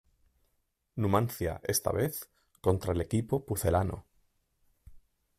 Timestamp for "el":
2.93-3.01